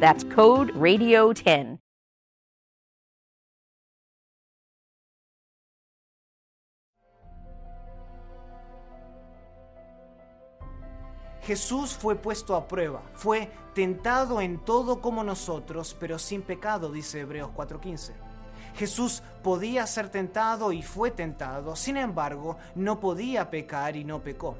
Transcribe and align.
That's 0.00 0.24
code 0.24 0.72
RADIO10. 0.74 1.78
Jesús 11.48 11.94
fue 11.94 12.14
puesto 12.14 12.54
a 12.54 12.68
prueba, 12.68 13.00
fue 13.14 13.50
tentado 13.74 14.42
en 14.42 14.58
todo 14.58 15.00
como 15.00 15.24
nosotros, 15.24 15.96
pero 15.98 16.18
sin 16.18 16.42
pecado, 16.42 16.92
dice 16.92 17.20
Hebreos 17.20 17.50
4:15. 17.56 18.12
Jesús 18.74 19.22
podía 19.42 19.86
ser 19.86 20.10
tentado 20.10 20.72
y 20.72 20.82
fue 20.82 21.10
tentado, 21.10 21.74
sin 21.74 21.96
embargo, 21.96 22.58
no 22.74 23.00
podía 23.00 23.48
pecar 23.48 23.96
y 23.96 24.04
no 24.04 24.22
pecó. 24.22 24.56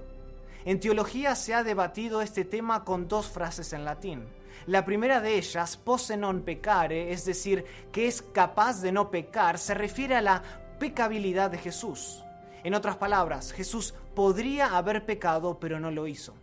En 0.69 0.81
teología 0.81 1.35
se 1.35 1.55
ha 1.55 1.65
debatido 1.65 2.21
este 2.21 2.45
tema 2.45 2.85
con 2.85 3.09
dos 3.09 3.27
frases 3.27 3.73
en 3.73 3.87
latín. 3.87 4.29
La 4.67 4.85
primera 4.85 5.19
de 5.23 5.39
ellas, 5.39 5.79
posse 5.79 6.13
non 6.21 6.45
pecare, 6.45 7.09
es 7.09 7.25
decir, 7.25 7.65
que 7.89 8.05
es 8.05 8.21
capaz 8.21 8.85
de 8.85 8.93
no 8.93 9.09
pecar, 9.09 9.57
se 9.57 9.73
refiere 9.73 10.15
a 10.15 10.21
la 10.21 10.43
pecabilidad 10.79 11.49
de 11.49 11.57
Jesús. 11.57 12.23
En 12.65 12.75
otras 12.75 13.01
palabras, 13.01 13.51
Jesús 13.55 13.95
podría 14.15 14.77
haber 14.77 15.07
pecado, 15.07 15.57
pero 15.59 15.81
no 15.81 15.91
lo 15.91 16.07
hizo. 16.07 16.35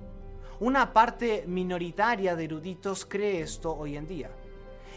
Una 0.59 0.91
parte 0.91 1.45
minoritaria 1.45 2.35
de 2.35 2.45
eruditos 2.45 3.05
cree 3.05 3.41
esto 3.41 3.77
hoy 3.77 3.95
en 3.95 4.07
día. 4.07 4.31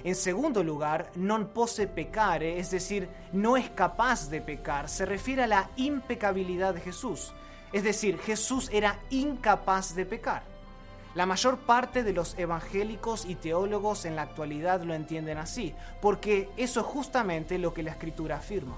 En 0.05 0.15
segundo 0.15 0.65
lugar, 0.65 1.13
non 1.21 1.53
posse 1.53 1.85
pecare, 1.85 2.57
es 2.57 2.73
decir, 2.73 3.05
no 3.37 3.61
es 3.61 3.69
capaz 3.77 4.33
de 4.33 4.41
pecar, 4.41 4.89
se 4.89 5.05
refiere 5.05 5.45
a 5.45 5.53
la 5.53 5.69
impecabilidad 5.77 6.73
de 6.73 6.81
Jesús. 6.81 7.37
Es 7.73 7.83
decir, 7.85 8.19
Jesús 8.19 8.71
era 8.73 8.99
incapaz 9.11 9.95
de 9.95 10.07
pecar. 10.07 10.43
La 11.15 11.27
mayor 11.27 11.59
parte 11.59 12.03
de 12.03 12.13
los 12.13 12.39
evangélicos 12.39 13.25
y 13.25 13.35
teólogos 13.35 14.05
en 14.05 14.15
la 14.15 14.23
actualidad 14.23 14.83
lo 14.83 14.95
entienden 14.95 15.39
así, 15.39 15.75
porque 16.01 16.49
eso 16.57 16.81
es 16.81 16.87
justamente 16.87 17.59
lo 17.59 17.75
que 17.75 17.83
la 17.83 17.91
escritura 17.91 18.37
afirma. 18.37 18.77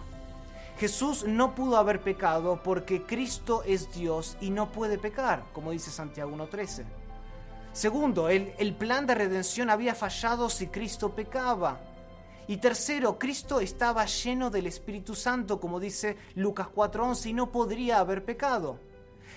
Jesús 0.78 1.24
no 1.24 1.54
pudo 1.54 1.76
haber 1.76 2.00
pecado 2.00 2.62
porque 2.62 3.02
Cristo 3.02 3.62
es 3.66 3.92
Dios 3.92 4.38
y 4.40 4.50
no 4.50 4.72
puede 4.72 4.96
pecar, 4.96 5.42
como 5.52 5.72
dice 5.72 5.90
Santiago 5.90 6.30
1.13. 6.30 6.84
Segundo, 7.72 8.30
el, 8.30 8.54
el 8.58 8.74
plan 8.74 9.06
de 9.06 9.14
redención 9.14 9.68
había 9.68 9.94
fallado 9.94 10.48
si 10.48 10.68
Cristo 10.68 11.10
pecaba. 11.10 11.78
Y 12.50 12.56
tercero, 12.56 13.16
Cristo 13.16 13.60
estaba 13.60 14.04
lleno 14.06 14.50
del 14.50 14.66
Espíritu 14.66 15.14
Santo, 15.14 15.60
como 15.60 15.78
dice 15.78 16.16
Lucas 16.34 16.66
4.11, 16.74 17.26
y 17.26 17.32
no 17.32 17.52
podría 17.52 18.00
haber 18.00 18.24
pecado. 18.24 18.80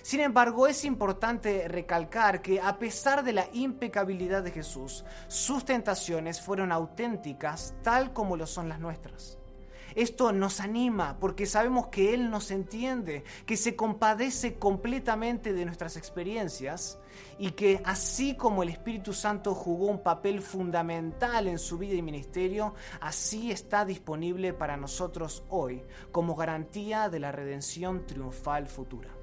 Sin 0.01 0.19
embargo, 0.19 0.65
es 0.65 0.83
importante 0.83 1.67
recalcar 1.67 2.41
que 2.41 2.59
a 2.59 2.79
pesar 2.79 3.23
de 3.23 3.33
la 3.33 3.47
impecabilidad 3.53 4.41
de 4.41 4.49
Jesús, 4.49 5.05
sus 5.27 5.63
tentaciones 5.63 6.41
fueron 6.41 6.71
auténticas 6.71 7.75
tal 7.83 8.13
como 8.13 8.35
lo 8.35 8.47
son 8.47 8.67
las 8.67 8.79
nuestras. 8.79 9.37
Esto 9.95 10.31
nos 10.31 10.59
anima 10.59 11.17
porque 11.19 11.45
sabemos 11.45 11.87
que 11.87 12.13
Él 12.13 12.29
nos 12.29 12.51
entiende, 12.51 13.23
que 13.45 13.57
se 13.57 13.75
compadece 13.75 14.55
completamente 14.55 15.53
de 15.53 15.65
nuestras 15.65 15.97
experiencias 15.97 16.99
y 17.37 17.51
que 17.51 17.81
así 17.85 18.35
como 18.35 18.63
el 18.63 18.69
Espíritu 18.69 19.13
Santo 19.13 19.53
jugó 19.53 19.87
un 19.87 20.03
papel 20.03 20.41
fundamental 20.41 21.47
en 21.47 21.59
su 21.59 21.77
vida 21.77 21.95
y 21.95 22.01
ministerio, 22.01 22.73
así 23.01 23.51
está 23.51 23.85
disponible 23.85 24.53
para 24.53 24.77
nosotros 24.77 25.43
hoy 25.49 25.83
como 26.11 26.35
garantía 26.35 27.09
de 27.09 27.19
la 27.19 27.31
redención 27.31 28.05
triunfal 28.05 28.67
futura. 28.67 29.22